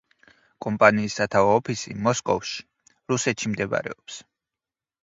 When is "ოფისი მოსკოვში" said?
1.59-2.67